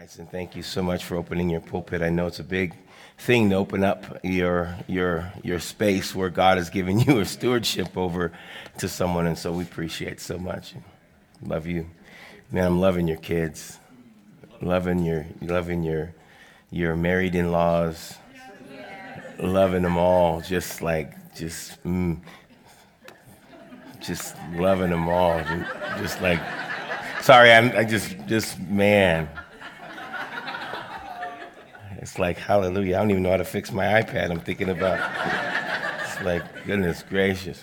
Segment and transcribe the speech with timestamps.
[0.00, 2.00] guys, and thank you so much for opening your pulpit.
[2.00, 2.74] I know it's a big
[3.18, 7.94] thing to open up your your your space where God has given you a stewardship
[7.94, 8.32] over
[8.78, 10.74] to someone, and so we appreciate so much.
[11.42, 11.90] Love you,
[12.50, 12.68] man.
[12.68, 13.78] I'm loving your kids,
[14.62, 16.14] loving your loving your
[16.70, 18.14] your married in-laws,
[19.38, 22.18] loving them all, just like just mm,
[24.00, 25.38] just loving them all,
[25.98, 26.40] just like.
[27.20, 29.28] Sorry, I'm I just just man.
[32.02, 32.96] It's like, hallelujah.
[32.96, 34.32] I don't even know how to fix my iPad.
[34.32, 34.98] I'm thinking about
[36.04, 37.62] It's like, goodness gracious.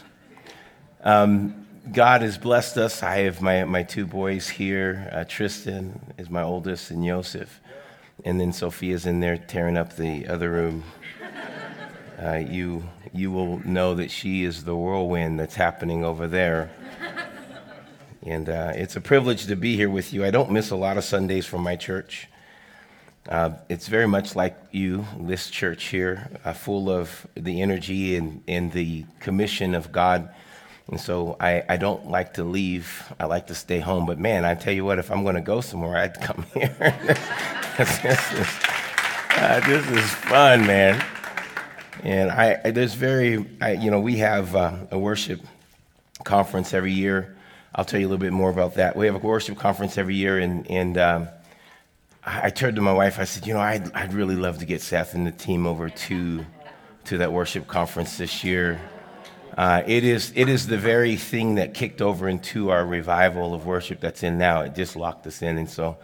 [1.04, 3.04] Um, God has blessed us.
[3.04, 5.10] I have my, my two boys here.
[5.12, 7.60] Uh, Tristan is my oldest, and Joseph.
[8.24, 10.86] And then Sophia's in there tearing up the other room.
[12.18, 16.72] Uh, you, you will know that she is the whirlwind that's happening over there.
[18.24, 20.24] And uh, it's a privilege to be here with you.
[20.24, 22.29] I don't miss a lot of Sundays from my church.
[23.28, 28.42] Uh, it's very much like you, this church here, uh, full of the energy and,
[28.48, 30.30] and the commission of God.
[30.88, 33.14] And so I, I don't like to leave.
[33.20, 34.06] I like to stay home.
[34.06, 36.76] But man, I tell you what, if I'm going to go somewhere, I'd come here.
[37.78, 38.48] this, is,
[39.32, 41.06] uh, this is fun, man.
[42.04, 45.42] And I, I there's very, I, you know, we have uh, a worship
[46.24, 47.36] conference every year.
[47.76, 48.96] I'll tell you a little bit more about that.
[48.96, 51.28] We have a worship conference every year, and, and um,
[52.24, 53.20] I turned to my wife.
[53.20, 55.90] I said, "You know, I'd, I'd really love to get Seth and the team over
[55.90, 56.46] to
[57.06, 58.80] to that worship conference this year.
[59.58, 63.66] Uh, it is it is the very thing that kicked over into our revival of
[63.66, 64.62] worship that's in now.
[64.62, 65.98] It just locked us in, and so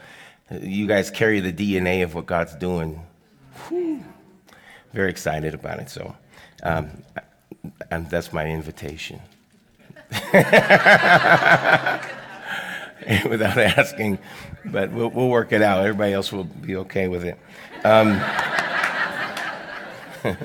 [0.49, 3.01] uh, you guys carry the DNA of what God's doing.
[3.67, 4.03] Whew.
[4.93, 5.89] Very excited about it.
[5.89, 6.15] So,
[6.63, 7.03] um,
[7.91, 9.19] and that's my invitation."
[13.29, 14.17] without asking,
[14.71, 15.79] but we'll, we'll, work it out.
[15.85, 17.37] Everybody else will be okay with it.
[17.83, 18.19] Um,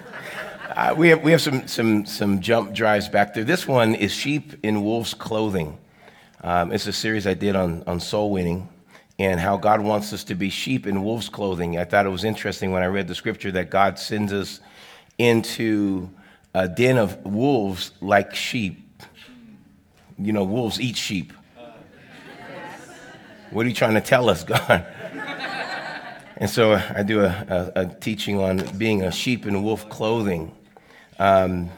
[0.77, 3.45] uh, we have, we have some, some, some jump drives back there.
[3.45, 5.78] This one is Sheep in Wolf's Clothing.
[6.42, 8.68] Um, it's a series I did on, on soul winning
[9.20, 11.78] and how God wants us to be sheep in wolf's clothing.
[11.78, 14.61] I thought it was interesting when I read the scripture that God sends us
[15.18, 16.08] into
[16.55, 18.83] a den of wolves like sheep.
[20.18, 21.34] You know, wolves eat sheep.
[23.50, 24.86] What are you trying to tell us, God?
[26.36, 30.55] and so I do a, a, a, teaching on being a sheep in wolf clothing.
[31.18, 31.68] Um,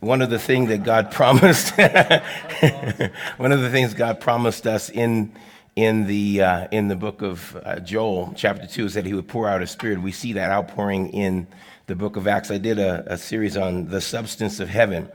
[0.00, 1.76] one of the things that God promised,
[3.36, 5.32] one of the things God promised us in
[5.76, 9.28] in the uh, in the book of uh, Joel, chapter two, is that He would
[9.28, 10.02] pour out His Spirit.
[10.02, 11.46] We see that outpouring in
[11.86, 12.50] the book of Acts.
[12.50, 15.08] I did a, a series on the substance of heaven,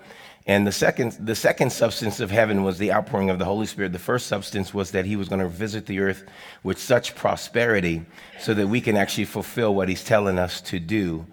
[0.47, 3.93] and the second, the second substance of heaven was the outpouring of the Holy Spirit.
[3.93, 6.23] The first substance was that he was going to visit the earth
[6.61, 8.05] with such prosperity
[8.39, 11.25] so that we can actually fulfill what he's telling us to do.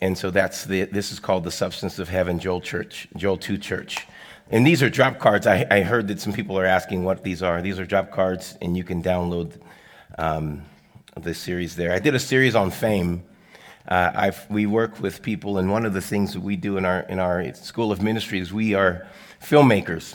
[0.00, 3.58] And so that's the, this is called the substance of heaven, Joel Church, Joel 2
[3.58, 4.06] Church.
[4.50, 5.46] And these are drop cards.
[5.46, 7.60] I, I heard that some people are asking what these are.
[7.60, 9.58] These are drop cards, and you can download
[10.16, 10.62] um,
[11.20, 11.92] the series there.
[11.92, 13.24] I did a series on fame
[13.88, 17.00] uh, we work with people, and one of the things that we do in our,
[17.00, 19.06] in our School of Ministry is we are
[19.42, 20.14] filmmakers.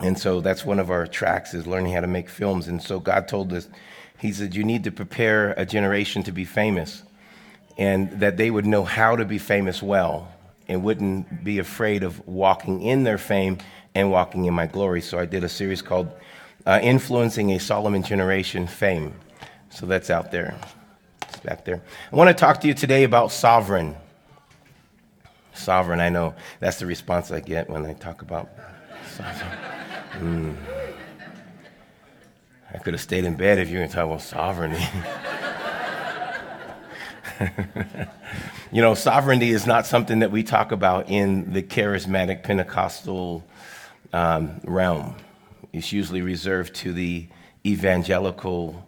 [0.00, 2.68] And so that's one of our tracks is learning how to make films.
[2.68, 3.68] And so God told us,
[4.18, 7.02] He said, you need to prepare a generation to be famous
[7.78, 10.28] and that they would know how to be famous well
[10.68, 13.58] and wouldn't be afraid of walking in their fame
[13.94, 15.00] and walking in my glory.
[15.00, 16.10] So I did a series called
[16.66, 19.14] uh, Influencing a Solomon Generation Fame.
[19.70, 20.58] So that's out there
[21.42, 21.82] back there.
[22.12, 23.96] I want to talk to you today about sovereign.
[25.54, 28.48] Sovereign, I know that's the response I get when I talk about
[29.16, 29.58] sovereign.
[30.14, 30.56] Mm.
[32.72, 34.86] I could have stayed in bed if you were talk about sovereignty.
[38.72, 43.44] you know, sovereignty is not something that we talk about in the charismatic Pentecostal
[44.12, 45.16] um, realm.
[45.72, 47.26] It's usually reserved to the
[47.66, 48.86] evangelical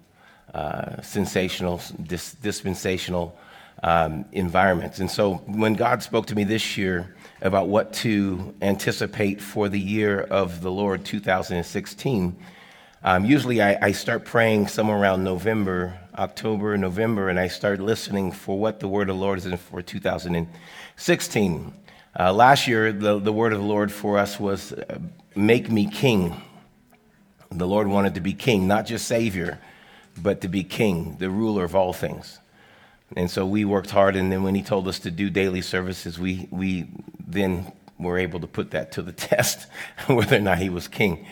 [1.03, 3.37] sensational, dis- dispensational
[3.83, 4.99] um, environments.
[5.01, 9.81] And so when God spoke to me this year about what to anticipate for the
[9.81, 12.37] year of the Lord 2016,
[13.05, 18.31] um, usually I, I, start praying somewhere around November, October, November, and I start listening
[18.31, 21.75] for what the word of the Lord is in for 2016.
[22.21, 25.01] Uh, last year, the, the word of the Lord for us was uh,
[25.35, 26.41] make me king.
[27.51, 29.59] The Lord wanted to be king, not just savior
[30.21, 32.39] but to be king, the ruler of all things.
[33.17, 36.19] And so we worked hard, and then when he told us to do daily services,
[36.19, 36.89] we, we
[37.27, 39.69] then were able to put that to the test,
[40.07, 41.27] whether or not he was king.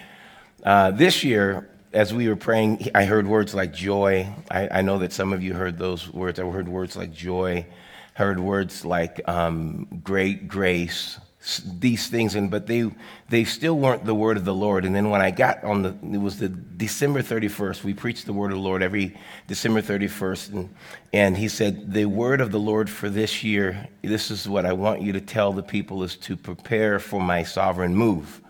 [0.62, 4.28] Uh, this year, as we were praying, I heard words like joy.
[4.50, 6.38] I, I, know that some of you heard those words.
[6.38, 7.66] I heard words like joy,
[8.14, 11.18] heard words like um, great grace,
[11.64, 12.90] these things, and but they
[13.30, 14.84] they still weren't the word of the Lord.
[14.84, 17.82] And then when I got on the, it was the December 31st.
[17.82, 19.16] We preach the word of the Lord every
[19.46, 20.74] December 31st, and
[21.14, 23.88] and he said the word of the Lord for this year.
[24.02, 27.42] This is what I want you to tell the people is to prepare for my
[27.42, 28.42] sovereign move,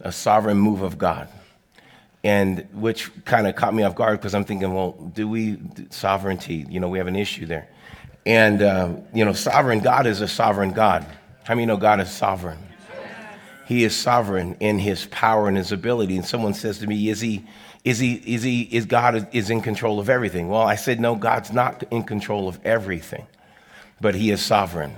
[0.00, 1.28] a sovereign move of God.
[2.24, 5.58] And which kind of caught me off guard because I'm thinking, well, do we
[5.90, 6.66] sovereignty?
[6.68, 7.68] You know, we have an issue there.
[8.26, 11.06] And, uh, you know, sovereign God is a sovereign God.
[11.48, 12.58] How many know God is sovereign?
[13.64, 16.14] He is sovereign in his power and his ability.
[16.16, 17.42] And someone says to me, is he,
[17.84, 20.50] is he, is he, is God is in control of everything?
[20.50, 23.26] Well, I said, no, God's not in control of everything,
[23.98, 24.94] but he is sovereign.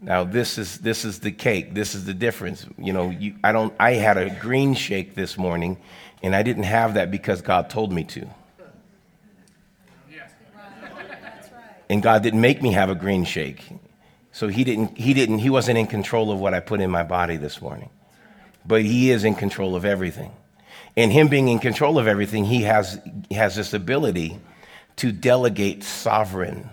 [0.00, 1.74] Now this is this is the cake.
[1.74, 2.64] This is the difference.
[2.78, 3.74] You know, you, I don't.
[3.80, 5.76] I had a green shake this morning,
[6.22, 8.28] and I didn't have that because God told me to.
[11.90, 13.68] And God didn't make me have a green shake.
[14.38, 17.02] So he didn't, he didn't, he wasn't in control of what I put in my
[17.02, 17.90] body this morning.
[18.64, 20.30] But he is in control of everything.
[20.96, 23.00] And him being in control of everything, he has,
[23.32, 24.38] has this ability
[24.94, 26.70] to delegate sovereign.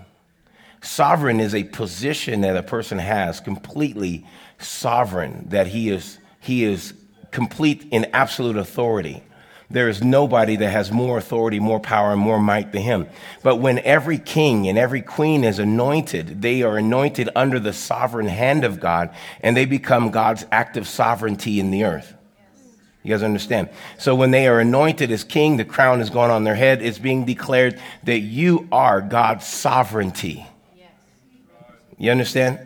[0.84, 4.28] Sovereign is a position that a person has, completely
[4.60, 6.94] sovereign, that he is, he is
[7.32, 9.24] complete in absolute authority.
[9.70, 13.08] There is nobody that has more authority, more power, and more might than him.
[13.42, 18.28] But when every king and every queen is anointed, they are anointed under the sovereign
[18.28, 22.14] hand of God, and they become God's active sovereignty in the earth.
[23.02, 23.70] You guys understand?
[24.00, 26.82] So when they are anointed as king, the crown is going on their head.
[26.82, 30.46] It's being declared that you are God's sovereignty.
[31.98, 32.60] You understand?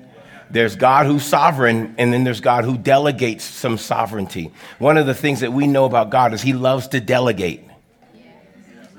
[0.51, 4.51] There's God who's sovereign, and then there's God who delegates some sovereignty.
[4.79, 7.68] One of the things that we know about God is He loves to delegate.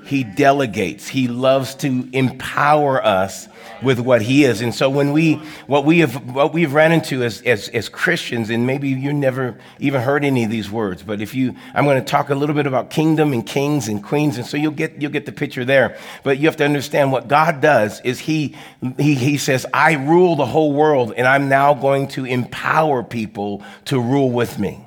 [0.05, 1.07] He delegates.
[1.07, 3.47] He loves to empower us
[3.81, 4.61] with what he is.
[4.61, 5.35] And so when we,
[5.67, 9.57] what we have, what we've ran into as, as, as Christians, and maybe you never
[9.79, 12.55] even heard any of these words, but if you, I'm going to talk a little
[12.55, 14.37] bit about kingdom and kings and queens.
[14.37, 15.97] And so you'll get, you'll get the picture there.
[16.23, 18.55] But you have to understand what God does is he,
[18.97, 23.63] he, he says, I rule the whole world and I'm now going to empower people
[23.85, 24.83] to rule with me.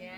[0.00, 0.12] Yes.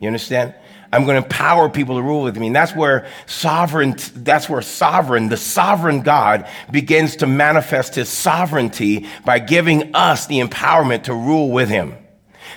[0.00, 0.54] You understand?
[0.92, 2.46] I'm going to empower people to rule with me.
[2.46, 9.06] And that's where sovereign, that's where sovereign, the sovereign God begins to manifest his sovereignty
[9.24, 11.94] by giving us the empowerment to rule with him.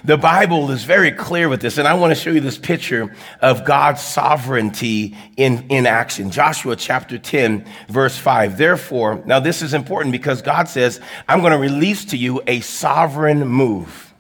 [0.04, 3.16] The Bible is very clear with this, and I want to show you this picture
[3.39, 6.31] of God's sovereignty in, in action.
[6.31, 8.57] Joshua chapter 10, verse 5.
[8.57, 12.62] Therefore, now this is important because God says, I'm going to release to you a
[12.62, 14.13] sovereign move.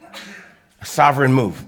[0.81, 1.65] A sovereign move.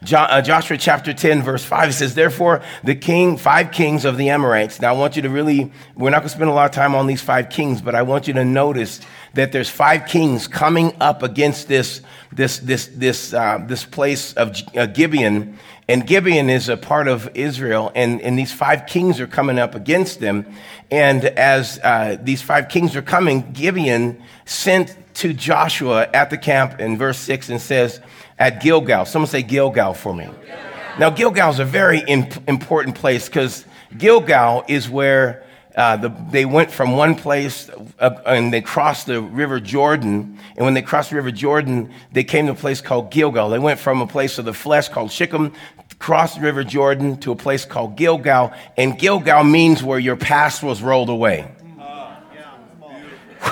[0.00, 4.80] Uh, Joshua chapter 10, verse 5 says, Therefore, the king, five kings of the Amorites.
[4.80, 6.94] Now, I want you to really, we're not going to spend a lot of time
[6.94, 9.00] on these five kings, but I want you to notice
[9.34, 12.00] that there's five kings coming up against this,
[12.32, 15.58] this, this, this, uh, this place of uh, Gibeon.
[15.88, 19.74] And Gibeon is a part of Israel, and, and these five kings are coming up
[19.74, 20.46] against them.
[20.92, 26.78] And as uh, these five kings are coming, Gibeon sent to Joshua at the camp
[26.78, 28.00] in verse 6 and says,
[28.38, 29.06] at Gilgal.
[29.06, 30.28] Someone say Gilgal for me.
[30.98, 33.64] Now, Gilgal is a very important place because
[33.96, 35.44] Gilgal is where
[35.76, 37.70] uh, the, they went from one place
[38.00, 40.38] uh, and they crossed the river Jordan.
[40.56, 43.50] And when they crossed the river Jordan, they came to a place called Gilgal.
[43.50, 45.52] They went from a place of the flesh called Shechem,
[46.00, 48.52] crossed the river Jordan to a place called Gilgal.
[48.76, 51.42] And Gilgal means where your past was rolled away,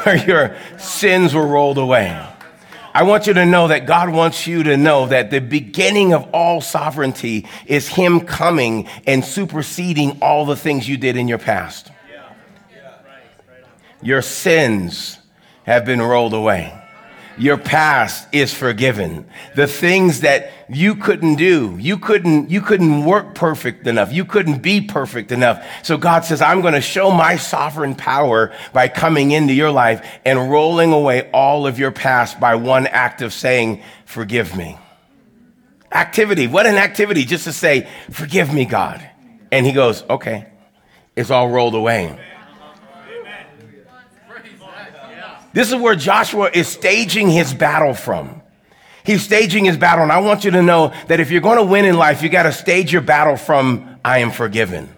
[0.02, 2.26] where your sins were rolled away.
[2.96, 6.30] I want you to know that God wants you to know that the beginning of
[6.32, 11.90] all sovereignty is Him coming and superseding all the things you did in your past.
[14.00, 15.18] Your sins
[15.64, 16.72] have been rolled away.
[17.38, 19.26] Your past is forgiven.
[19.54, 24.10] The things that you couldn't do, you couldn't, you couldn't work perfect enough.
[24.10, 25.64] You couldn't be perfect enough.
[25.82, 30.06] So God says, I'm going to show my sovereign power by coming into your life
[30.24, 34.78] and rolling away all of your past by one act of saying, forgive me.
[35.92, 36.46] Activity.
[36.46, 39.06] What an activity just to say, forgive me, God.
[39.52, 40.46] And he goes, okay,
[41.14, 42.18] it's all rolled away.
[45.56, 48.42] This is where Joshua is staging his battle from.
[49.04, 50.02] He's staging his battle.
[50.02, 52.28] And I want you to know that if you're going to win in life, you
[52.28, 54.94] got to stage your battle from I am forgiven.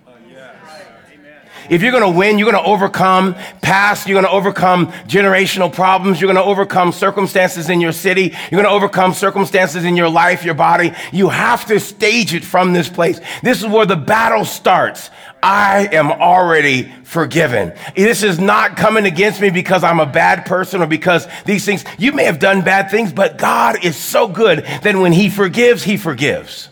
[1.71, 5.73] If you're going to win, you're going to overcome past, you're going to overcome generational
[5.73, 9.97] problems, you're going to overcome circumstances in your city, you're going to overcome circumstances in
[9.97, 10.93] your life, your body.
[11.13, 13.21] You have to stage it from this place.
[13.43, 15.11] This is where the battle starts.
[15.43, 17.73] I am already forgiven.
[17.95, 21.85] This is not coming against me because I'm a bad person or because these things,
[21.99, 25.85] you may have done bad things, but God is so good that when He forgives,
[25.85, 26.71] He forgives.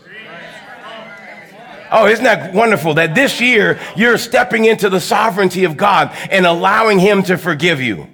[1.91, 6.45] Oh, isn't that wonderful that this year you're stepping into the sovereignty of God and
[6.45, 8.07] allowing Him to forgive you?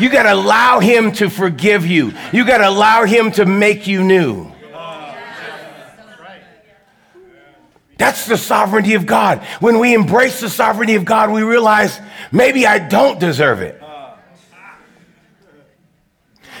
[0.00, 2.12] You got to allow Him to forgive you.
[2.32, 4.52] You got to allow Him to make you new.
[7.96, 9.40] That's the sovereignty of God.
[9.58, 13.82] When we embrace the sovereignty of God, we realize maybe I don't deserve it.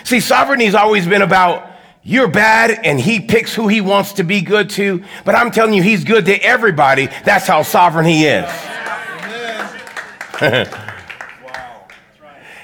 [0.04, 1.70] See, sovereignty has always been about
[2.02, 5.04] you're bad and he picks who he wants to be good to.
[5.24, 7.08] But I'm telling you, he's good to everybody.
[7.24, 8.48] That's how sovereign he is.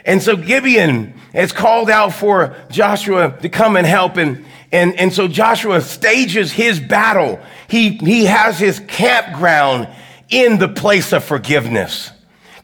[0.07, 4.17] and so Gibeon is called out for Joshua to come and help.
[4.17, 7.39] And, and, and so Joshua stages his battle.
[7.69, 9.89] He, he has his campground
[10.31, 12.13] in the place of forgiveness.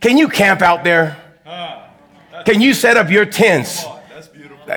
[0.00, 1.16] Can you camp out there?
[1.44, 1.90] Ah,
[2.46, 3.84] Can you set up your tents?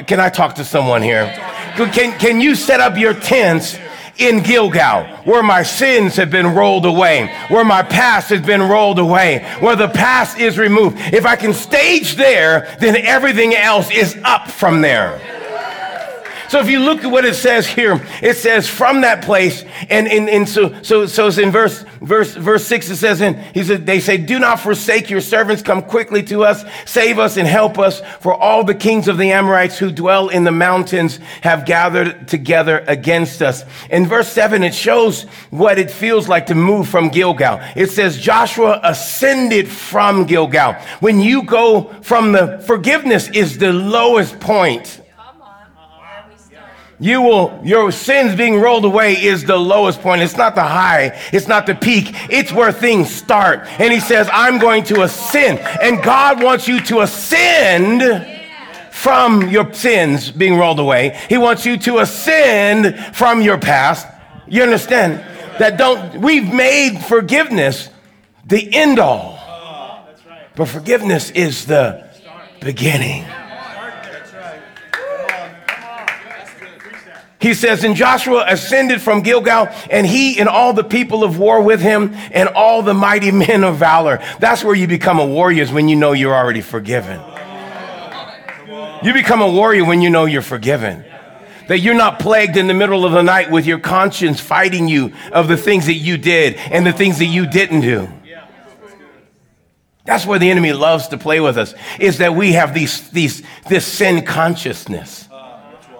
[0.01, 1.27] Can I talk to someone here?
[1.75, 3.77] Can, can you set up your tents
[4.17, 8.99] in Gilgal, where my sins have been rolled away, where my past has been rolled
[8.99, 10.97] away, where the past is removed.
[11.13, 15.19] If I can stage there, then everything else is up from there.
[16.53, 20.07] So if you look at what it says here, it says from that place, and,
[20.07, 23.63] and, and so, so, so it's in verse, verse, verse six, it says, and he
[23.63, 27.47] said, they say, do not forsake your servants, come quickly to us, save us and
[27.47, 31.65] help us, for all the kings of the Amorites who dwell in the mountains have
[31.65, 33.65] gathered together against us.
[33.89, 37.61] In verse seven, it shows what it feels like to move from Gilgal.
[37.75, 40.73] It says, Joshua ascended from Gilgal.
[40.99, 44.99] When you go from the forgiveness is the lowest point
[47.03, 50.21] you will, your sins being rolled away is the lowest point.
[50.21, 51.19] It's not the high.
[51.33, 52.11] It's not the peak.
[52.29, 53.67] It's where things start.
[53.77, 55.59] And he says, I'm going to ascend.
[55.59, 58.25] And God wants you to ascend
[58.89, 61.19] from your sins being rolled away.
[61.27, 64.07] He wants you to ascend from your past.
[64.47, 65.19] You understand?
[65.59, 67.89] That don't, we've made forgiveness
[68.45, 69.37] the end all.
[69.41, 70.05] Ah,
[70.55, 72.09] but forgiveness is the
[72.61, 73.25] beginning.
[77.43, 81.61] He says, And Joshua ascended from Gilgal, and he and all the people of war
[81.61, 84.23] with him, and all the mighty men of valor.
[84.39, 87.19] That's where you become a warrior, is when you know you're already forgiven.
[89.03, 91.03] You become a warrior when you know you're forgiven.
[91.67, 95.11] That you're not plagued in the middle of the night with your conscience fighting you
[95.33, 98.07] of the things that you did and the things that you didn't do.
[100.05, 103.43] That's where the enemy loves to play with us, is that we have these, these,
[103.67, 105.27] this sin consciousness.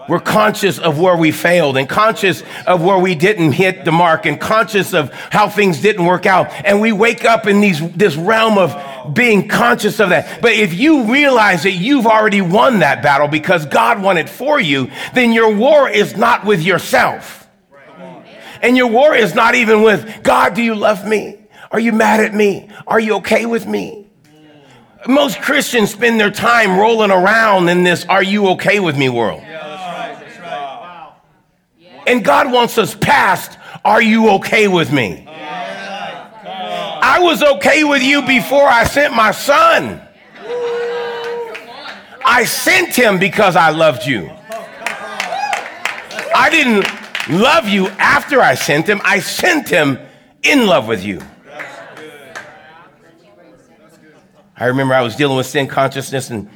[0.10, 4.26] We're conscious of where we failed and conscious of where we didn't hit the mark
[4.26, 6.48] and conscious of how things didn't work out.
[6.66, 10.42] And we wake up in these, this realm of being conscious of that.
[10.42, 14.60] But if you realize that you've already won that battle because God won it for
[14.60, 17.48] you, then your war is not with yourself.
[18.62, 21.38] And your war is not even with God, do you love me?
[21.70, 22.70] Are you mad at me?
[22.88, 24.08] Are you okay with me?
[25.08, 29.44] Most Christians spend their time rolling around in this are you okay with me world.
[32.06, 35.26] And God wants us past, are you okay with me?
[35.28, 40.02] I was okay with you before I sent my son.
[42.26, 44.30] I sent him because I loved you.
[46.36, 46.88] I didn't
[47.30, 50.00] love you after I sent him, I sent him
[50.42, 51.22] in love with you.
[54.56, 56.50] I remember I was dealing with sin consciousness, and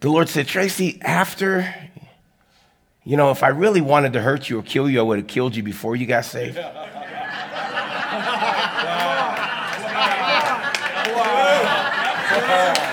[0.00, 1.74] the Lord said, Tracy, after
[3.04, 5.26] you know, if I really wanted to hurt you or kill you, I would have
[5.26, 6.58] killed you before you got saved.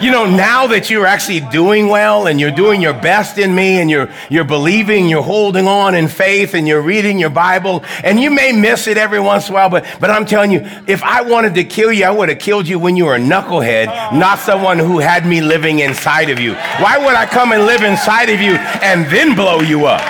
[0.00, 3.80] you know, now that you're actually doing well and you're doing your best in me
[3.80, 8.18] and you're, you're believing, you're holding on in faith and you're reading your Bible, and
[8.18, 11.02] you may miss it every once in a while, but, but I'm telling you, if
[11.02, 13.86] I wanted to kill you, I would have killed you when you were a knucklehead,
[14.18, 16.54] not someone who had me living inside of you.
[16.54, 20.00] Why would I come and live inside of you and then blow you up?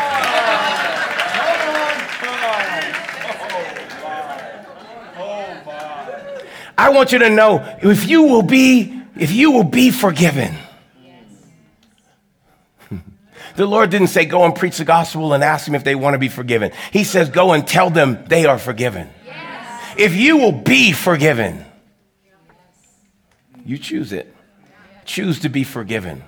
[6.78, 10.56] I want you to know if you will be if you will be forgiven.
[13.56, 16.14] The Lord didn't say, go and preach the gospel and ask them if they want
[16.14, 16.70] to be forgiven.
[16.92, 19.10] He says, go and tell them they are forgiven.
[19.26, 19.94] Yes.
[19.98, 21.64] If you will be forgiven,
[23.66, 24.32] you choose it.
[25.04, 26.22] Choose to be forgiven.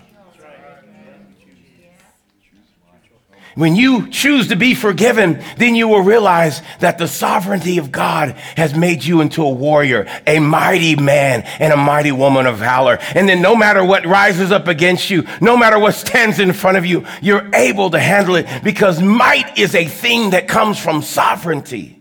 [3.54, 8.32] When you choose to be forgiven, then you will realize that the sovereignty of God
[8.56, 12.98] has made you into a warrior, a mighty man and a mighty woman of valor.
[13.14, 16.78] And then no matter what rises up against you, no matter what stands in front
[16.78, 21.02] of you, you're able to handle it because might is a thing that comes from
[21.02, 22.00] sovereignty.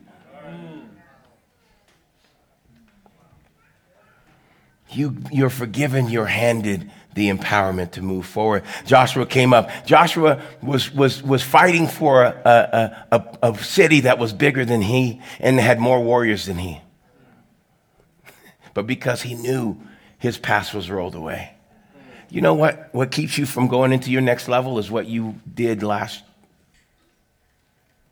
[4.90, 8.64] You, you're forgiven, you're handed the empowerment to move forward.
[8.86, 9.70] Joshua came up.
[9.86, 14.82] Joshua was, was, was fighting for a, a, a, a city that was bigger than
[14.82, 16.80] he and had more warriors than he.
[18.74, 19.78] But because he knew
[20.18, 21.54] his past was rolled away.
[22.30, 22.94] You know what?
[22.94, 26.24] What keeps you from going into your next level is what you did last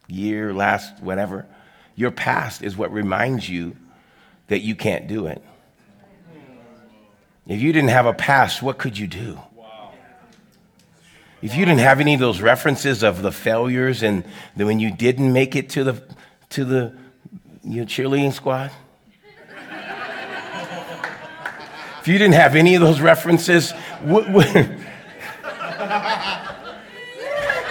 [0.07, 1.45] year, last whatever.
[1.95, 3.77] Your past is what reminds you
[4.47, 5.41] that you can't do it.
[7.49, 9.39] If you didn't have a past, what could you do?
[11.41, 14.23] If you didn't have any of those references of the failures and
[14.55, 16.03] the, when you didn't make it to the
[16.49, 16.93] to the
[17.63, 18.71] your cheerleading squad,
[22.01, 24.47] if you didn't have any of those references, what, what,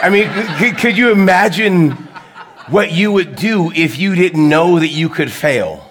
[0.03, 1.93] I mean, could, could you imagine
[2.69, 5.89] what you would do if you didn't know that you could fail?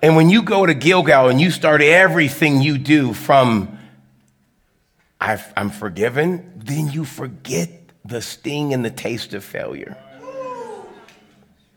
[0.00, 3.78] And when you go to Gilgal and you start everything you do from,
[5.20, 7.70] i am forgiven, then you forget
[8.04, 9.96] the sting and the taste of failure.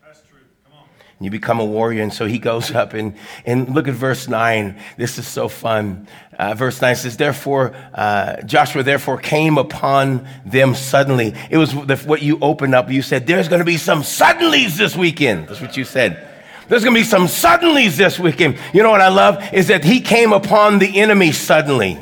[0.04, 0.40] That's true.
[0.64, 0.86] Come on.
[1.20, 2.04] You become a warrior.
[2.04, 4.80] And so he goes up and, and look at verse 9.
[4.98, 6.08] This is so fun.
[6.38, 11.34] Uh, verse 9 says, Therefore, uh, Joshua therefore came upon them suddenly.
[11.50, 12.92] It was the, what you opened up.
[12.92, 15.48] You said, There's going to be some suddenlies this weekend.
[15.48, 16.28] That's what you said.
[16.72, 18.58] There's going to be some suddenlies this weekend.
[18.72, 22.00] You know what I love is that he came upon the enemy suddenly.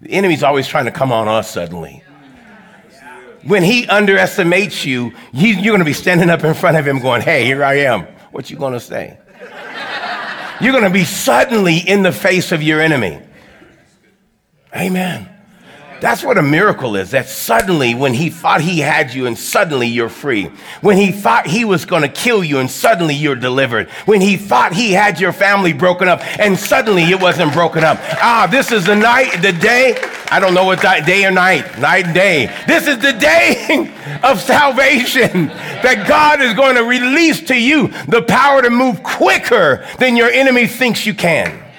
[0.00, 2.04] The enemy's always trying to come on us suddenly.
[3.42, 7.22] When he underestimates you, you're going to be standing up in front of him going,
[7.22, 8.02] "Hey, here I am.
[8.30, 9.18] What you going to say?"
[10.60, 13.20] You're going to be suddenly in the face of your enemy.
[14.72, 15.28] Amen.
[16.00, 17.10] That's what a miracle is.
[17.10, 20.46] That suddenly, when he thought he had you and suddenly you're free.
[20.80, 23.90] When he thought he was going to kill you and suddenly you're delivered.
[24.06, 27.98] When he thought he had your family broken up and suddenly it wasn't broken up.
[28.22, 29.96] Ah, this is the night, the day.
[30.30, 32.46] I don't know what that day or night, night and day.
[32.66, 38.22] This is the day of salvation that God is going to release to you the
[38.22, 41.69] power to move quicker than your enemy thinks you can.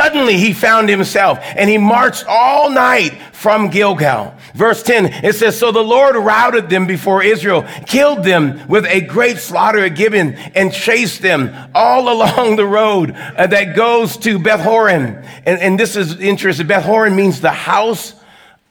[0.00, 4.34] Suddenly he found himself and he marched all night from Gilgal.
[4.54, 9.02] Verse 10, it says, So the Lord routed them before Israel, killed them with a
[9.02, 14.38] great slaughter at Gibeon, and chased them all along the road uh, that goes to
[14.38, 15.22] Beth Horon.
[15.44, 16.66] And, and this is interesting.
[16.66, 18.14] Beth Horon means the house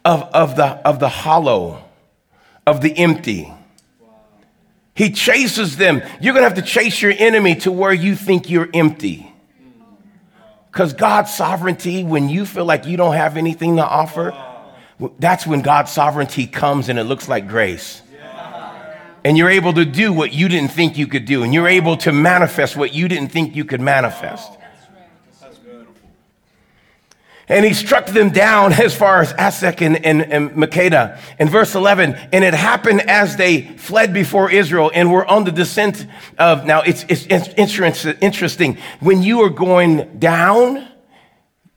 [0.03, 1.83] of, of, the, of the hollow,
[2.65, 3.53] of the empty.
[4.95, 6.01] He chases them.
[6.19, 9.28] You're going to have to chase your enemy to where you think you're empty.
[10.71, 14.33] Because God's sovereignty, when you feel like you don't have anything to offer,
[15.17, 18.01] that's when God's sovereignty comes and it looks like grace.
[19.23, 21.97] And you're able to do what you didn't think you could do, and you're able
[21.97, 24.49] to manifest what you didn't think you could manifest.
[27.49, 31.19] And he struck them down as far as Azekah and, and, and Makkedah.
[31.39, 35.51] In verse 11, and it happened as they fled before Israel and were on the
[35.51, 36.05] descent
[36.37, 37.49] of, now it's, it's, it's
[38.21, 38.77] interesting.
[38.99, 40.87] When you are going down,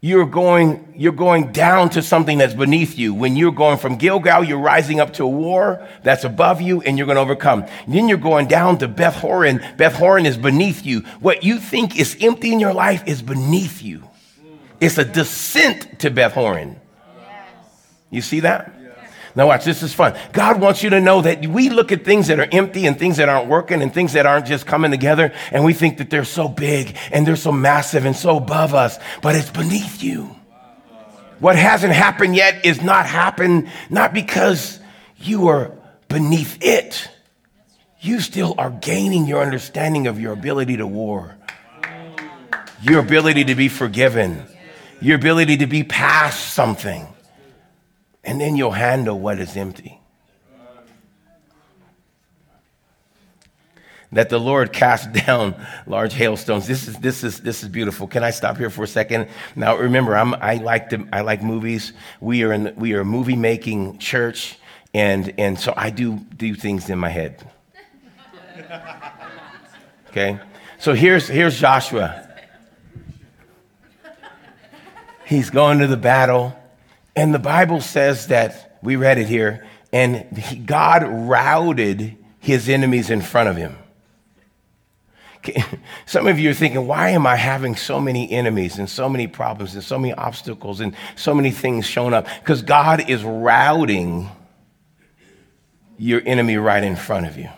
[0.05, 3.15] you're going, you're going down to something that's beneath you.
[3.15, 6.99] When you're going from Gilgal, you're rising up to a war that's above you and
[6.99, 7.65] you're going to overcome.
[7.87, 9.65] Then you're going down to Beth Horon.
[9.79, 11.01] Beth Horon is beneath you.
[11.21, 14.03] What you think is empty in your life is beneath you.
[14.83, 16.75] It's a descent to Beth Horon.
[18.11, 18.75] You see that?
[19.37, 20.19] Now, watch, this is fun.
[20.33, 23.19] God wants you to know that we look at things that are empty and things
[23.19, 26.25] that aren't working and things that aren't just coming together, and we think that they're
[26.25, 30.35] so big and they're so massive and so above us, but it's beneath you.
[31.39, 34.81] What hasn't happened yet is not happened, not because
[35.17, 35.71] you are
[36.09, 37.09] beneath it.
[38.01, 41.37] You still are gaining your understanding of your ability to war,
[42.83, 44.49] your ability to be forgiven
[45.03, 47.07] your ability to be past something.
[48.25, 49.99] And then you'll handle what is empty.
[54.13, 55.55] that the Lord cast down
[55.87, 56.67] large hailstones.
[56.67, 58.07] This is, this is, this is beautiful.
[58.07, 59.29] Can I stop here for a second?
[59.57, 61.93] Now, remember, I'm, I, like to, I like movies.
[62.21, 64.59] We are, in, we are a movie making church,
[64.93, 67.43] and, and so I do do things in my head.
[70.11, 70.39] Okay?
[70.79, 72.32] So here's, here's Joshua.
[75.33, 76.55] He's going to the battle,
[77.17, 83.09] and the Bible says that, we read it here, and he, God routed his enemies
[83.09, 83.79] in front of him.
[86.05, 89.27] Some of you are thinking, why am I having so many enemies and so many
[89.27, 92.27] problems and so many obstacles and so many things showing up?
[92.41, 94.29] Because God is routing
[95.97, 97.49] your enemy right in front of you.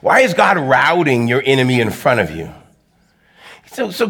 [0.00, 2.52] Why is God routing your enemy in front of you?
[3.66, 4.08] So, so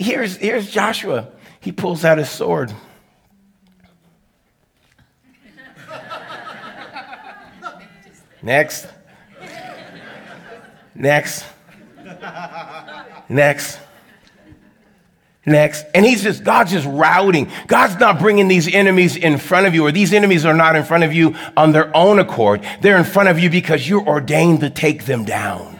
[0.00, 1.28] here's, here's Joshua.
[1.60, 2.72] He pulls out his sword.
[8.42, 8.88] Next.
[10.94, 11.44] Next.
[13.28, 13.78] Next.
[15.44, 15.84] Next.
[15.94, 17.50] And he's just, God's just routing.
[17.66, 20.84] God's not bringing these enemies in front of you, or these enemies are not in
[20.84, 22.62] front of you on their own accord.
[22.80, 25.79] They're in front of you because you're ordained to take them down.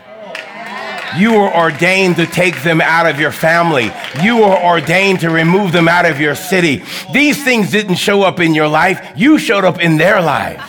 [1.17, 3.91] You were ordained to take them out of your family.
[4.23, 6.83] You were ordained to remove them out of your city.
[7.13, 10.63] These things didn't show up in your life, you showed up in their lives.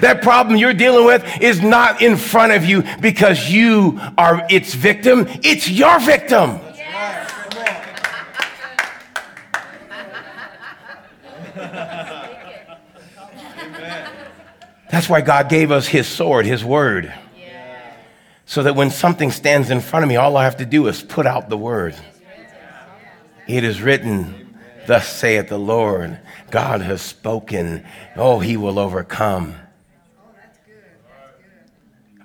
[0.00, 4.74] That problem you're dealing with is not in front of you because you are its
[4.74, 6.60] victim, it's your victim.
[14.90, 17.12] That's why God gave us His sword, His word.
[18.46, 21.02] So that when something stands in front of me, all I have to do is
[21.02, 21.96] put out the word.
[23.46, 24.56] It is written,
[24.86, 27.84] Thus saith the Lord, God has spoken.
[28.16, 29.56] Oh, He will overcome.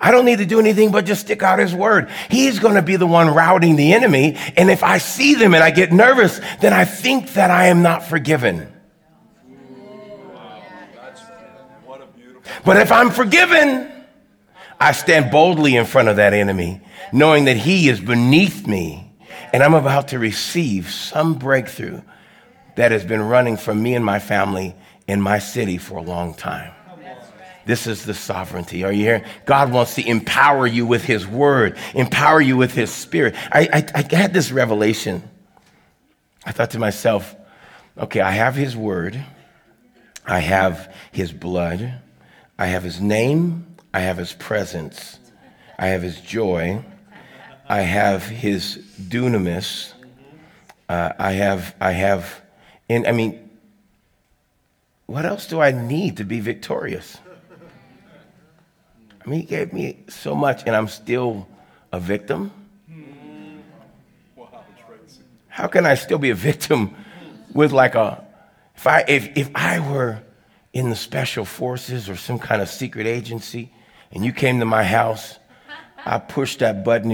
[0.04, 2.10] I don't need to do anything but just stick out his word.
[2.28, 4.36] He's going to be the one routing the enemy.
[4.58, 7.84] And if I see them and I get nervous, then I think that I am
[7.84, 8.68] not forgiven.
[12.66, 14.01] But if I'm forgiven,
[14.82, 16.82] I stand boldly in front of that enemy,
[17.14, 19.12] knowing that he is beneath me
[19.54, 22.02] and I'm about to receive some breakthrough
[22.76, 24.76] that has been running from me and my family
[25.08, 26.74] in my city for a long time.
[27.66, 28.84] This is the sovereignty.
[28.84, 29.24] Are you hearing?
[29.46, 33.36] God wants to empower you with His word, empower you with His spirit.
[33.52, 35.22] I, I, I had this revelation.
[36.44, 37.36] I thought to myself,
[37.98, 39.24] okay, I have His word,
[40.26, 42.00] I have His blood,
[42.58, 45.20] I have His name, I have His presence,
[45.78, 46.84] I have His joy,
[47.68, 49.94] I have His dunamis,
[50.88, 52.42] uh, I have, I have,
[52.90, 53.50] and I mean,
[55.06, 57.18] what else do I need to be victorious?
[59.24, 61.48] I mean, he gave me so much, and I'm still
[61.92, 62.52] a victim.
[65.48, 66.96] How can I still be a victim
[67.54, 68.26] with like a,
[68.76, 70.24] if I, if, if I were
[70.74, 73.72] in the special forces or some kind of secret agency
[74.12, 75.38] and you came to my house
[76.06, 77.12] I push that button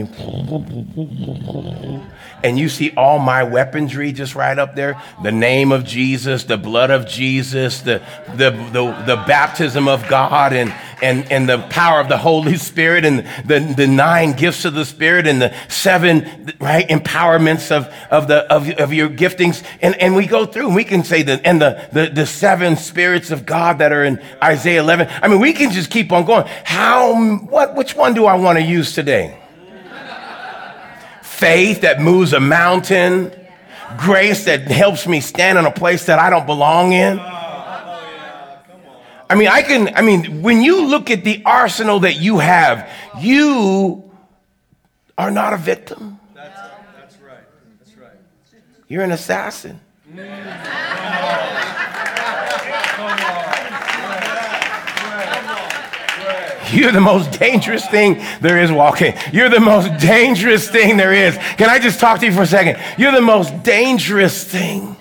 [2.43, 5.01] and you see all my weaponry just right up there.
[5.23, 10.53] The name of Jesus, the blood of Jesus, the, the, the, the baptism of God
[10.53, 14.73] and, and, and the power of the Holy Spirit and the, the nine gifts of
[14.73, 19.63] the Spirit and the seven, right, empowerments of, of the, of, of your giftings.
[19.81, 22.77] And, and we go through and we can say that, and the, the, the seven
[22.77, 25.07] spirits of God that are in Isaiah 11.
[25.21, 26.45] I mean, we can just keep on going.
[26.63, 28.77] How, what, which one do I want to use?
[28.77, 29.37] use today?
[31.21, 33.31] Faith that moves a mountain,
[33.97, 37.19] grace that helps me stand in a place that I don't belong in.
[39.29, 42.89] I mean, I can, I mean, when you look at the arsenal that you have,
[43.19, 44.09] you
[45.17, 46.19] are not a victim.
[46.33, 46.57] That's,
[47.21, 47.43] right.
[47.79, 48.13] That's right.
[48.87, 49.81] You're an assassin.
[56.73, 59.13] You're the most dangerous thing there is walking.
[59.31, 61.37] You're the most dangerous thing there is.
[61.57, 62.77] Can I just talk to you for a second?
[62.97, 64.96] You're the most dangerous thing.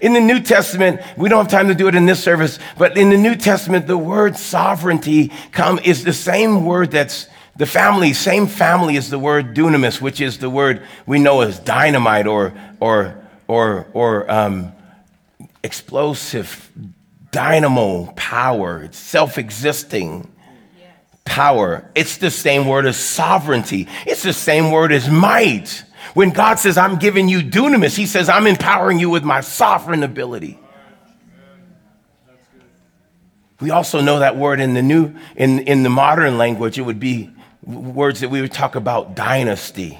[0.00, 2.96] In the New Testament, we don't have time to do it in this service, but
[2.96, 8.12] in the New Testament, the word sovereignty come is the same word that's the family,
[8.12, 12.52] same family as the word dunamis, which is the word we know as dynamite or
[12.80, 13.16] or
[13.48, 14.72] or or um,
[15.62, 16.70] explosive
[17.32, 18.82] dynamo power.
[18.82, 20.30] It's self-existing
[21.24, 21.90] power.
[21.94, 23.88] It's the same word as sovereignty.
[24.06, 25.84] It's the same word as might.
[26.14, 30.02] When God says, I'm giving you dunamis, he says, I'm empowering you with my sovereign
[30.02, 30.58] ability.
[33.60, 37.00] We also know that word in the new, in, in the modern language, it would
[37.00, 37.30] be
[37.62, 39.98] words that we would talk about dynasty.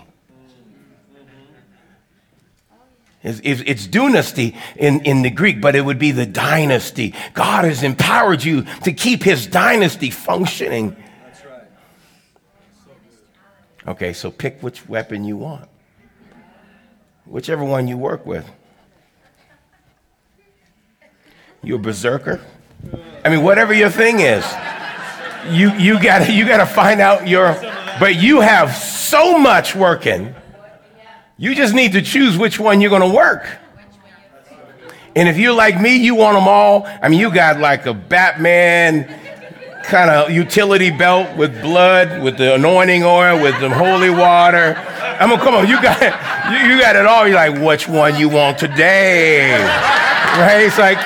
[3.23, 7.13] It's, it's dynasty in, in the Greek, but it would be the dynasty.
[7.35, 10.97] God has empowered you to keep his dynasty functioning.
[11.25, 11.65] That's right.
[13.89, 15.69] Okay, so pick which weapon you want,
[17.27, 18.49] whichever one you work with.
[21.63, 22.41] You're a berserker?
[23.25, 24.45] I mean, whatever your thing is,
[25.51, 27.55] you, you gotta, you gotta find out your,
[27.99, 30.35] but you have so much working.
[31.39, 33.47] You just need to choose which one you're gonna work.
[35.15, 36.87] And if you're like me, you want them all.
[36.87, 39.09] I mean, you got like a Batman
[39.83, 44.75] kind of utility belt with blood, with the anointing oil, with the holy water.
[45.19, 47.27] I mean, come on, you got you, you got it all.
[47.27, 49.53] You're like, which one you want today?
[50.39, 50.63] Right?
[50.67, 50.99] It's like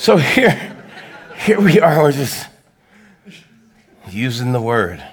[0.00, 0.76] So here,
[1.36, 2.48] here we are, we're just
[4.08, 5.04] using the word.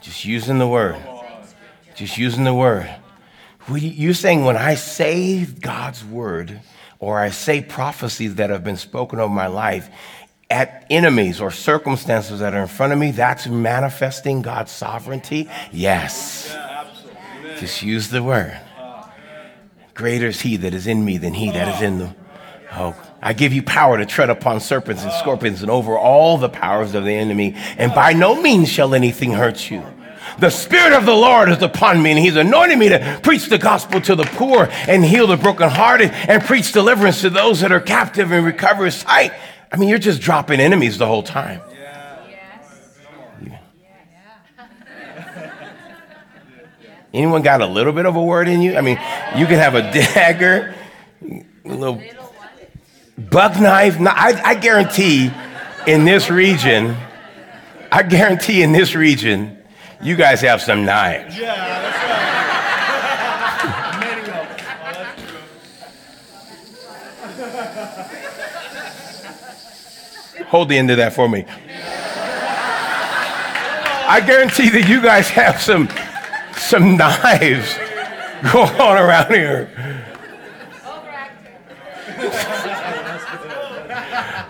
[0.00, 0.96] Just using the word.
[1.94, 2.88] Just using the word.
[3.68, 6.60] You're saying when I say God's word
[7.06, 9.88] or I say prophecies that have been spoken over my life
[10.50, 15.48] at enemies or circumstances that are in front of me, that's manifesting God's sovereignty?
[15.70, 16.52] Yes.
[17.60, 18.58] Just use the word.
[19.94, 22.16] Greater is he that is in me than he that is in the.
[22.72, 26.48] Oh, I give you power to tread upon serpents and scorpions and over all the
[26.48, 29.84] powers of the enemy, and by no means shall anything hurt you.
[30.38, 33.58] The Spirit of the Lord is upon me, and He's anointed me to preach the
[33.58, 37.80] gospel to the poor and heal the brokenhearted and preach deliverance to those that are
[37.80, 39.32] captive and recover sight.
[39.72, 41.60] I mean, you're just dropping enemies the whole time.
[47.14, 48.76] Anyone got a little bit of a word in you?
[48.76, 48.98] I mean,
[49.36, 50.74] you can have a dagger,
[51.22, 52.02] a little
[53.16, 53.96] buck knife.
[53.98, 55.30] I, I guarantee
[55.86, 56.94] in this region,
[57.90, 59.55] I guarantee in this region,
[60.02, 61.38] you guys have some knives.
[61.38, 62.26] Yeah, that's right.
[70.48, 71.44] Hold the end of that for me.
[74.08, 75.88] I guarantee that you guys have some
[76.56, 77.74] some knives
[78.52, 79.68] going on around here.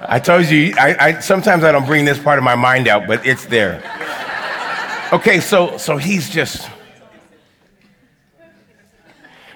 [0.08, 3.08] I told you, I, I, sometimes I don't bring this part of my mind out,
[3.08, 3.82] but it's there.
[5.12, 6.68] Okay, so, so he's just.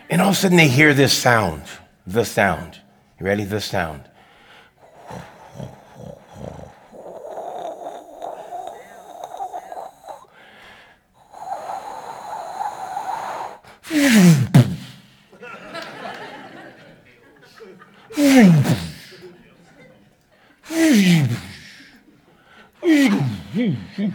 [0.09, 1.65] And all of a sudden they hear this sound,
[2.07, 2.79] the sound.
[3.19, 3.43] You ready?
[3.45, 4.05] The sound.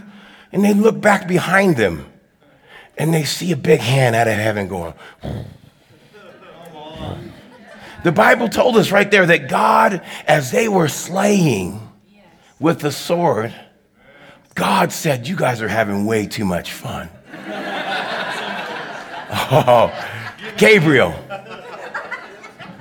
[0.56, 2.10] And they look back behind them
[2.98, 4.94] and they see a big hand out of heaven going.
[8.06, 11.82] The Bible told us right there that God, as they were slaying
[12.58, 13.54] with the sword,
[14.54, 17.10] God said, You guys are having way too much fun.
[19.52, 19.92] oh,
[20.56, 21.14] Gabriel.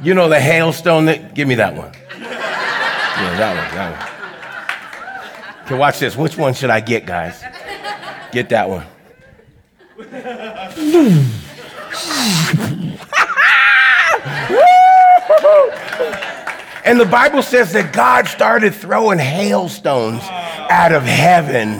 [0.01, 1.93] You know the hailstone that, give me that one.
[2.21, 5.65] Yeah, that one, that one.
[5.65, 6.17] Okay, watch this.
[6.17, 7.43] Which one should I get, guys?
[8.35, 8.85] Get that one.
[16.85, 21.79] and the Bible says that God started throwing hailstones out of heaven,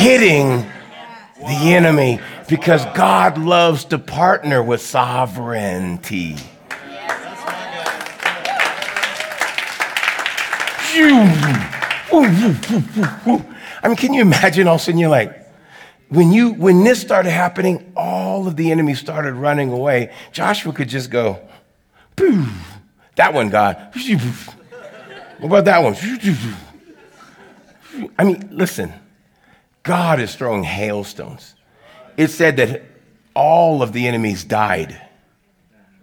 [0.00, 0.66] hitting
[1.36, 6.36] the enemy because God loves to partner with sovereignty.
[13.82, 15.39] I mean, can you imagine all of a sudden you're like,
[16.10, 20.12] when you when this started happening, all of the enemies started running away.
[20.32, 21.40] Joshua could just go,
[23.14, 23.92] that one, God.
[25.38, 25.96] What about that one?
[28.18, 28.92] I mean, listen,
[29.82, 31.54] God is throwing hailstones.
[32.16, 32.82] It said that
[33.34, 35.00] all of the enemies died.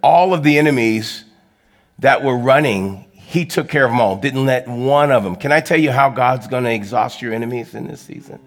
[0.02, 1.26] All of the enemies
[2.00, 5.36] that were running, he took care of them all, didn't let one of them.
[5.36, 8.40] Can I tell you how God's going to exhaust your enemies in this season?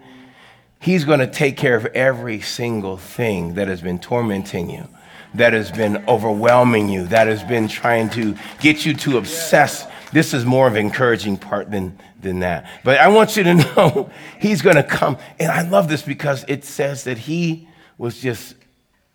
[0.81, 4.87] He's going to take care of every single thing that has been tormenting you,
[5.35, 9.85] that has been overwhelming you, that has been trying to get you to obsess.
[10.11, 12.67] This is more of an encouraging part than, than that.
[12.83, 15.19] But I want you to know he's going to come.
[15.39, 17.67] And I love this because it says that he
[17.99, 18.55] was just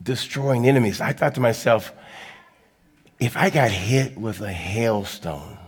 [0.00, 1.00] destroying enemies.
[1.00, 1.92] I thought to myself,
[3.18, 5.58] if I got hit with a hailstone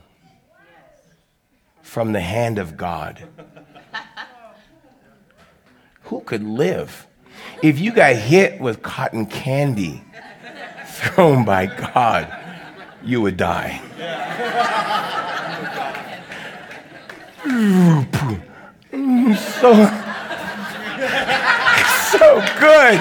[1.82, 3.26] from the hand of God,
[6.08, 7.06] who could live?
[7.62, 10.02] If you got hit with cotton candy
[10.86, 12.34] thrown by God,
[13.04, 13.82] you would die.
[19.36, 19.72] so,
[22.10, 22.98] so good.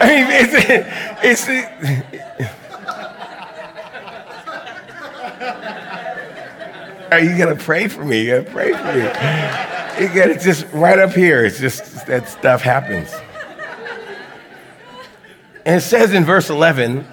[0.00, 0.26] I mean,
[1.22, 1.48] it's,
[7.10, 8.22] Are you gonna pray for me?
[8.22, 9.83] You gotta pray for me.
[10.00, 11.44] You gotta just right up here.
[11.44, 13.12] It's just that stuff happens.
[15.64, 17.06] And it says in verse 11,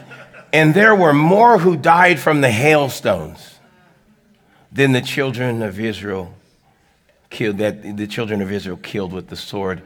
[0.52, 3.60] and there were more who died from the hailstones
[4.72, 6.34] than the children of Israel
[7.30, 9.82] killed, that the children of Israel killed with the sword.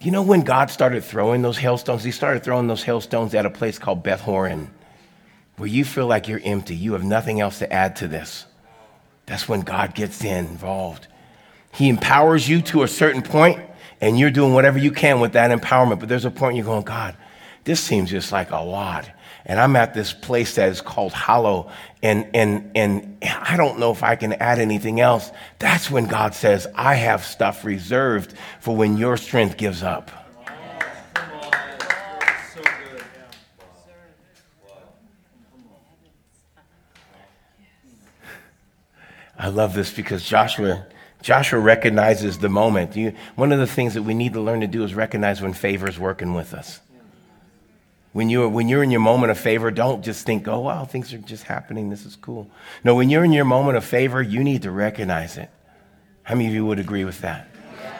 [0.00, 2.04] You know when God started throwing those hailstones?
[2.04, 4.70] He started throwing those hailstones at a place called Beth Horon,
[5.56, 6.76] where you feel like you're empty.
[6.76, 8.46] You have nothing else to add to this.
[9.24, 11.08] That's when God gets involved.
[11.76, 13.60] He empowers you to a certain point,
[14.00, 16.00] and you're doing whatever you can with that empowerment.
[16.00, 17.14] But there's a point you're going, God,
[17.64, 19.10] this seems just like a lot.
[19.44, 21.70] And I'm at this place that is called hollow,
[22.02, 25.30] and, and, and I don't know if I can add anything else.
[25.58, 30.10] That's when God says, I have stuff reserved for when your strength gives up.
[39.38, 40.86] I love this because Joshua,
[41.26, 42.94] Joshua recognizes the moment.
[42.94, 45.54] You, one of the things that we need to learn to do is recognize when
[45.54, 46.78] favor is working with us.
[48.12, 51.12] When you're, when you're in your moment of favor, don't just think, oh, wow, things
[51.12, 51.90] are just happening.
[51.90, 52.48] This is cool.
[52.84, 55.50] No, when you're in your moment of favor, you need to recognize it.
[56.22, 57.48] How many of you would agree with that?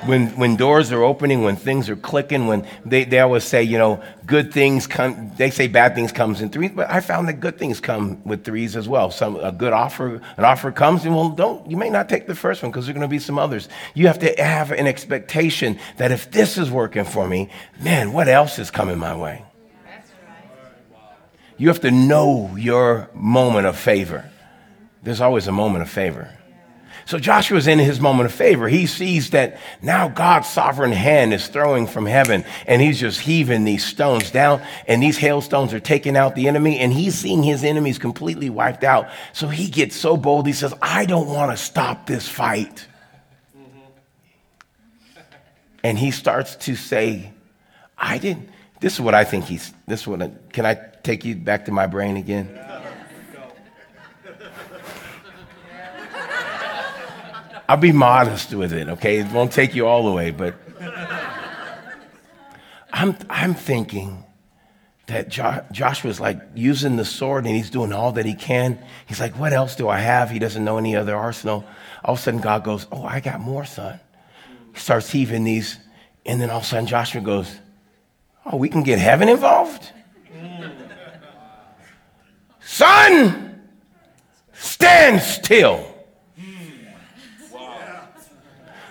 [0.05, 3.79] When, when doors are opening, when things are clicking, when they, they always say, you
[3.79, 7.41] know, good things come, they say bad things comes in threes, but I found that
[7.41, 9.11] good things come with threes as well.
[9.11, 12.35] Some, a good offer, an offer comes and well, don't, you may not take the
[12.35, 13.69] first one because there are going to be some others.
[13.95, 17.49] You have to have an expectation that if this is working for me,
[17.81, 19.45] man, what else is coming my way?
[21.59, 24.29] You have to know your moment of favor.
[25.03, 26.36] There's always a moment of favor.
[27.07, 28.67] So Joshua's in his moment of favor.
[28.67, 33.63] He sees that now God's sovereign hand is throwing from heaven and he's just heaving
[33.63, 37.63] these stones down and these hailstones are taking out the enemy and he's seeing his
[37.63, 39.09] enemies completely wiped out.
[39.33, 40.49] So he gets so bold.
[40.49, 42.89] He says, I don't want to stop this fight.
[45.85, 47.33] And he starts to say,
[47.97, 48.49] I didn't.
[48.81, 51.67] This is what I think he's, this is what, I, can I take you back
[51.67, 52.66] to my brain again?
[57.69, 59.19] I'll be modest with it, okay?
[59.19, 60.55] It won't take you all the way, but
[62.93, 64.25] I'm, I'm thinking
[65.07, 68.79] that jo- Joshua's like using the sword and he's doing all that he can.
[69.07, 70.31] He's like, What else do I have?
[70.31, 71.65] He doesn't know any other arsenal.
[72.05, 74.01] All of a sudden, God goes, Oh, I got more, son.
[74.73, 75.79] He starts heaving these,
[76.25, 77.55] and then all of a sudden, Joshua goes,
[78.45, 79.93] Oh, we can get heaven involved?
[80.33, 80.73] Mm.
[82.61, 83.63] Sun,
[84.53, 85.96] stand still.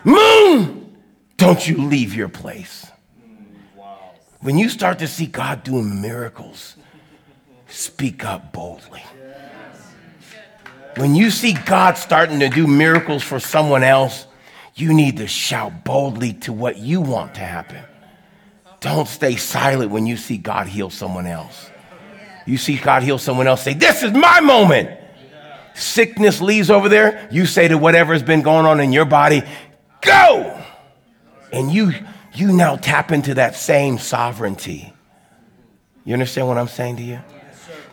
[0.05, 0.95] Moon,
[1.35, 2.85] don't you leave your place.
[4.39, 6.75] When you start to see God doing miracles,
[7.67, 9.03] speak up boldly.
[10.97, 14.27] When you see God starting to do miracles for someone else,
[14.75, 17.83] you need to shout boldly to what you want to happen.
[18.81, 21.71] Don't stay silent when you see God heal someone else.
[22.45, 24.91] You see God heal someone else, say, This is my moment.
[25.73, 27.27] Sickness leaves over there.
[27.31, 29.43] You say to whatever's been going on in your body,
[30.05, 30.61] go.
[31.51, 31.93] And you,
[32.33, 34.93] you now tap into that same sovereignty.
[36.03, 37.19] You understand what I'm saying to you?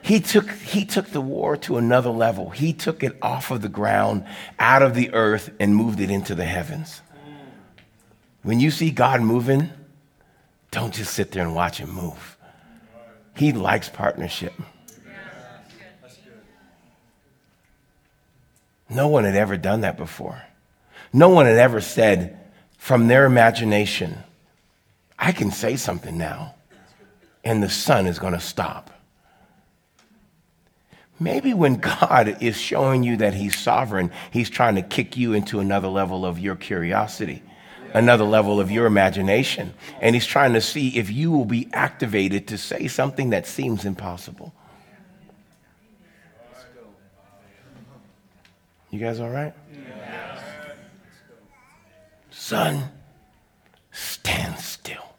[0.02, 2.50] He took, he took the war to another level.
[2.50, 4.26] He took it off of the ground,
[4.58, 7.00] out of the earth, and moved it into the heavens.
[8.42, 9.70] When you see God moving,
[10.72, 12.36] don't just sit there and watch him move.
[13.36, 14.52] He likes partnership.
[18.90, 20.42] No one had ever done that before.
[21.12, 22.38] No one had ever said
[22.78, 24.18] from their imagination,
[25.18, 26.54] I can say something now,
[27.44, 28.90] and the sun is going to stop.
[31.20, 35.60] Maybe when God is showing you that He's sovereign, He's trying to kick you into
[35.60, 37.42] another level of your curiosity,
[37.94, 39.74] another level of your imagination.
[40.00, 43.84] And He's trying to see if you will be activated to say something that seems
[43.84, 44.52] impossible.
[48.90, 49.54] You guys all right?
[52.32, 52.90] Sun,
[53.90, 55.14] stand still.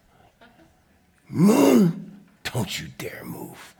[1.28, 2.20] Moon,
[2.52, 3.74] don't you dare move.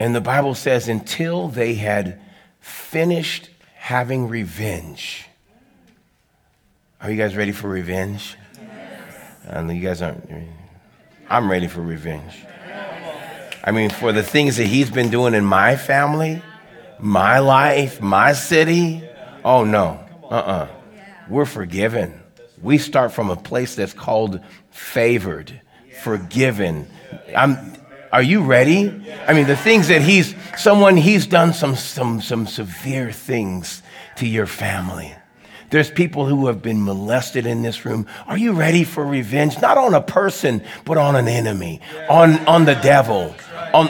[0.00, 2.20] And the Bible says, until they had
[2.60, 5.26] finished having revenge.
[7.00, 8.36] Are you guys ready for revenge?
[8.54, 9.46] Yes.
[9.48, 10.28] I know you guys aren't.
[11.28, 12.44] I'm ready for revenge.
[13.64, 16.42] I mean, for the things that he's been doing in my family,
[16.98, 19.02] my life, my city.
[19.44, 20.00] Oh, no.
[20.24, 20.50] Uh uh-uh.
[20.50, 20.68] uh.
[21.28, 22.20] we are forgiven.
[22.62, 24.40] We start from a place that's called
[24.70, 25.60] favored,
[26.02, 26.88] forgiven.
[27.36, 27.74] I'm,
[28.12, 28.88] are you ready?
[29.26, 33.82] I mean, the things that he's, someone, he's done some, some, some severe things
[34.16, 35.14] to your family.
[35.70, 38.06] There's people who have been molested in this room.
[38.26, 39.60] Are you ready for revenge?
[39.60, 43.34] Not on a person, but on an enemy, on, on the devil.
[43.74, 43.88] On,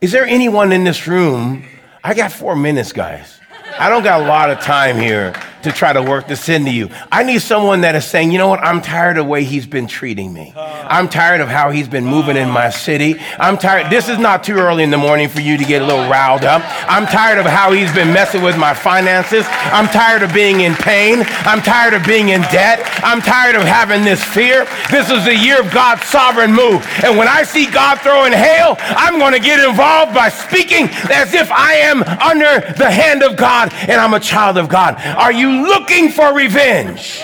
[0.00, 1.64] is there anyone in this room?
[2.04, 3.40] I got four minutes, guys.
[3.78, 5.34] I don't got a lot of time here
[5.66, 6.88] to try to work this into you.
[7.10, 9.66] I need someone that is saying, you know what, I'm tired of the way he's
[9.66, 10.52] been treating me.
[10.56, 13.16] I'm tired of how he's been moving in my city.
[13.38, 13.90] I'm tired.
[13.90, 16.44] This is not too early in the morning for you to get a little riled
[16.44, 16.62] up.
[16.88, 19.44] I'm tired of how he's been messing with my finances.
[19.48, 21.24] I'm tired of being in pain.
[21.42, 22.80] I'm tired of being in debt.
[23.02, 24.66] I'm tired of having this fear.
[24.90, 26.86] This is the year of God's sovereign move.
[27.02, 31.34] And when I see God throwing hail, I'm going to get involved by speaking as
[31.34, 34.94] if I am under the hand of God and I'm a child of God.
[35.16, 37.22] Are you looking for revenge.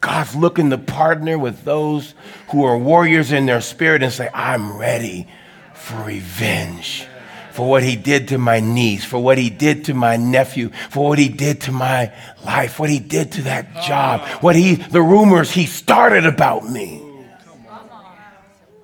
[0.00, 2.14] God's looking to partner with those
[2.50, 5.26] who are warriors in their spirit and say, I'm ready
[5.72, 7.06] for revenge
[7.54, 11.08] for what he did to my niece, for what he did to my nephew, for
[11.08, 12.12] what he did to my
[12.44, 17.00] life, what he did to that job, what he, the rumors he started about me.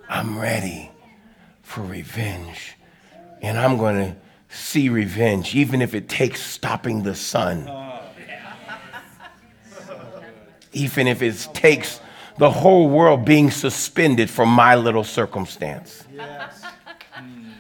[0.09, 0.89] I'm ready
[1.63, 2.77] for revenge.
[3.43, 4.17] And I'm going to
[4.51, 7.67] see revenge, even if it takes stopping the sun.
[7.69, 7.87] Oh,
[10.73, 12.01] even if it takes
[12.39, 16.05] the whole world being suspended from my little circumstance.
[17.13, 17.51] Hmm.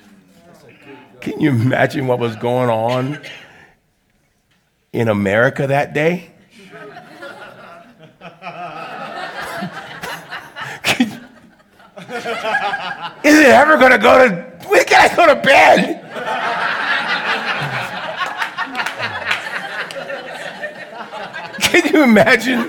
[1.21, 3.21] Can you imagine what was going on
[4.93, 6.31] in America that day?
[13.23, 14.35] Is it ever going to go to,
[14.69, 16.01] when can I go to bed?
[21.71, 22.65] Can you imagine?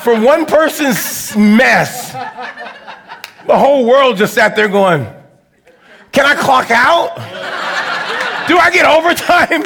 [0.00, 2.12] For one person's mess,
[3.46, 5.06] the whole world just sat there going,
[6.10, 7.14] Can I clock out?
[8.48, 9.62] Do I get overtime?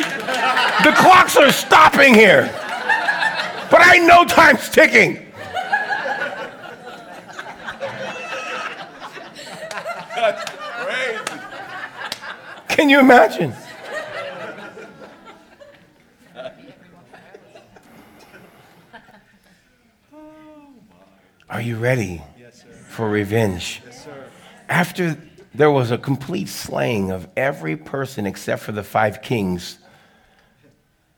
[0.85, 2.51] The clocks are stopping here.
[3.71, 5.27] But I know time's ticking.
[12.69, 13.55] Can you imagine?
[21.51, 23.81] Are you ready yes, for revenge?
[23.85, 24.07] Yes,
[24.69, 25.17] After
[25.55, 29.79] there was a complete slaying of every person except for the five kings,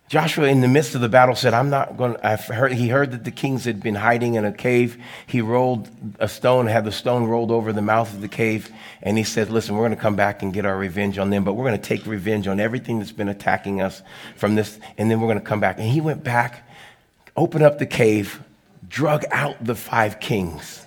[0.09, 2.69] Joshua, in the midst of the battle, said, I'm not going to.
[2.75, 5.01] He heard that the kings had been hiding in a cave.
[5.27, 8.73] He rolled a stone, had the stone rolled over the mouth of the cave,
[9.03, 11.45] and he said, Listen, we're going to come back and get our revenge on them,
[11.45, 14.03] but we're going to take revenge on everything that's been attacking us
[14.35, 15.79] from this, and then we're going to come back.
[15.79, 16.69] And he went back,
[17.37, 18.41] opened up the cave,
[18.91, 20.85] drug out the five kings,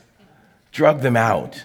[0.72, 1.64] drug them out,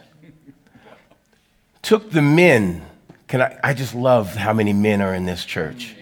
[1.82, 2.82] took the men.
[3.26, 5.94] Can I, I just love how many men are in this church.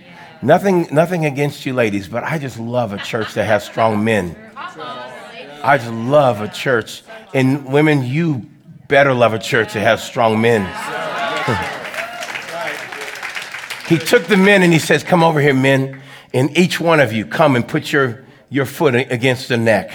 [0.43, 4.37] Nothing, nothing against you ladies, but I just love a church that has strong men.
[4.55, 7.03] I just love a church.
[7.34, 8.47] And women, you
[8.87, 10.61] better love a church that has strong men.
[13.89, 16.03] he took the men and he says, Come over here, men.
[16.32, 19.91] And each one of you, come and put your, your foot against the neck.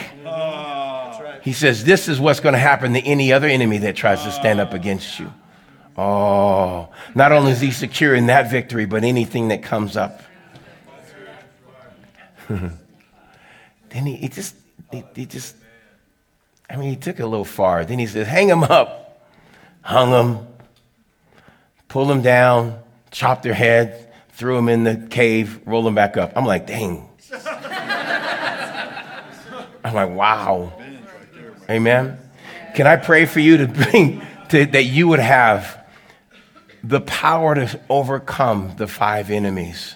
[1.42, 4.32] He says, This is what's going to happen to any other enemy that tries to
[4.32, 5.34] stand up against you.
[5.98, 10.22] Oh, not only is he secure in that victory, but anything that comes up.
[12.48, 12.72] then
[13.90, 14.56] he, he just,
[14.92, 15.56] he, he, just,
[16.70, 17.84] I mean, he took it a little far.
[17.86, 19.00] Then he says, Hang him up.
[19.82, 20.48] Hung him,
[21.88, 22.80] pulled him down,
[23.10, 26.34] chopped their head, threw him in the cave, rolled him back up.
[26.36, 27.10] I'm like, Dang.
[29.84, 30.72] I'm like, wow.
[31.72, 32.20] Amen.
[32.76, 35.82] Can I pray for you to bring to, that you would have
[36.84, 39.96] the power to overcome the five enemies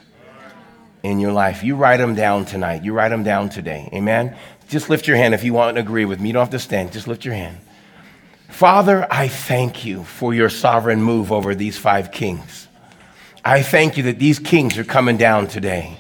[1.04, 1.66] in your life?
[1.66, 2.84] You write them down tonight.
[2.86, 3.90] You write them down today.
[3.94, 4.38] Amen.
[4.70, 6.30] Just lift your hand if you want to agree with me.
[6.30, 6.94] You don't have to stand.
[6.94, 7.58] Just lift your hand.
[8.48, 12.70] Father, I thank you for your sovereign move over these five kings.
[13.44, 15.98] I thank you that these kings are coming down today,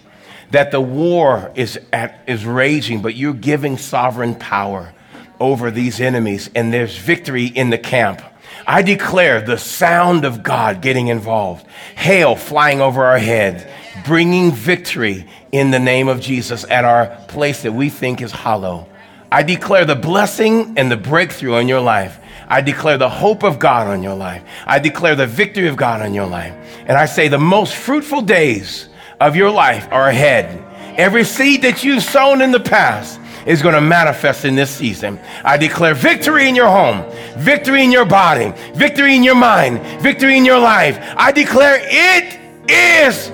[0.51, 4.93] that the war is, at, is raging, but you're giving sovereign power
[5.39, 8.21] over these enemies, and there's victory in the camp.
[8.67, 13.71] I declare the sound of God getting involved, hail flying over our head,
[14.05, 18.88] bringing victory in the name of Jesus at our place that we think is hollow.
[19.31, 22.19] I declare the blessing and the breakthrough in your life.
[22.47, 24.43] I declare the hope of God on your life.
[24.65, 26.53] I declare the victory of God on your life.
[26.88, 28.88] And I say the most fruitful days
[29.19, 30.63] of your life are ahead.
[30.97, 35.19] Every seed that you've sown in the past is going to manifest in this season.
[35.43, 37.05] I declare victory in your home,
[37.37, 40.97] victory in your body, victory in your mind, victory in your life.
[41.15, 42.39] I declare it
[42.69, 43.29] is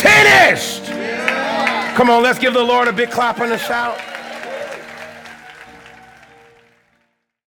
[0.00, 0.86] finished.
[1.96, 3.98] Come on, let's give the Lord a big clap and a shout.